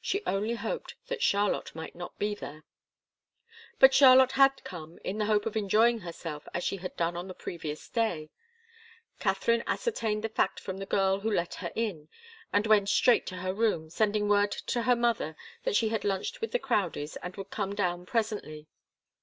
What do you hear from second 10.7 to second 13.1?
the girl who let her in, and went